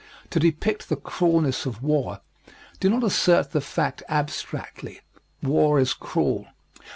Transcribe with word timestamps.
To 0.31 0.39
depict 0.39 0.89
the 0.89 0.95
cruelness 0.95 1.67
of 1.67 1.83
war, 1.83 2.21
do 2.79 2.89
not 2.89 3.03
assert 3.03 3.51
the 3.51 3.61
fact 3.61 4.01
abstractly 4.09 5.01
"War 5.43 5.79
is 5.79 5.93
cruel." 5.93 6.47